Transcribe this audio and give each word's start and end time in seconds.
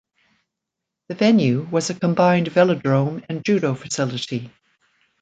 The 1.09 1.13
venue 1.13 1.61
was 1.69 1.91
a 1.91 1.93
combined 1.93 2.47
velodrome 2.47 3.23
and 3.29 3.45
Judo 3.45 3.75
facility. 3.75 4.51